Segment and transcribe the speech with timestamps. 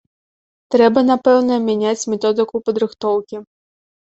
[0.75, 3.35] Трэба, напэўна, мяняць методыку падрыхтоўкі.